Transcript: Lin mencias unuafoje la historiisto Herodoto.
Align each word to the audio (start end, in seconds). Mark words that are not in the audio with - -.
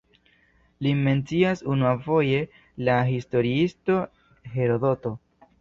Lin 0.85 1.03
mencias 1.07 1.61
unuafoje 1.75 2.41
la 2.87 2.97
historiisto 3.13 4.03
Herodoto. 4.57 5.17